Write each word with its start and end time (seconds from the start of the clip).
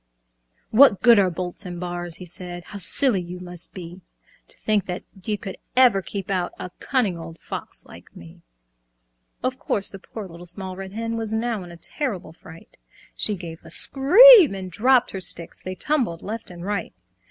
"What 0.71 1.03
good 1.03 1.19
are 1.19 1.29
bolts 1.29 1.63
and 1.63 1.79
bars?" 1.79 2.15
he 2.15 2.25
said, 2.25 2.63
"How 2.63 2.79
silly 2.79 3.21
you 3.21 3.39
must 3.39 3.71
be 3.71 4.01
To 4.47 4.57
think 4.57 4.87
that 4.87 5.03
they 5.15 5.37
could 5.37 5.57
ever 5.77 6.01
keep 6.01 6.31
out 6.31 6.53
A 6.57 6.71
cunning 6.79 7.19
old 7.19 7.37
Fox 7.37 7.85
like 7.85 8.15
me!" 8.15 8.41
Of 9.43 9.59
course 9.59 9.91
the 9.91 9.99
poor 9.99 10.27
Little 10.27 10.47
Small 10.47 10.75
Red 10.75 10.93
Hen 10.93 11.17
Was 11.17 11.33
now 11.33 11.61
in 11.63 11.69
a 11.71 11.77
terrible 11.77 12.33
fright. 12.33 12.77
She 13.15 13.35
gave 13.35 13.63
a 13.63 13.69
scream 13.69 14.55
and 14.55 14.71
dropped 14.71 15.11
her 15.11 15.21
sticks, 15.21 15.61
They 15.61 15.75
tumbled 15.75 16.23
left 16.23 16.49
and 16.49 16.65
right. 16.65 16.95